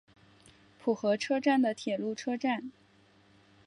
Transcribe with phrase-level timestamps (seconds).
[0.79, 2.71] 浦和车站的铁路车站。